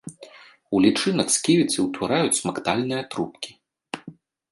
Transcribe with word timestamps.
У 0.77 0.79
лічынак 0.85 1.27
сківіцы 1.35 1.77
ўтвараюць 1.87 2.39
смактальныя 2.39 3.01
трубкі. 3.13 3.51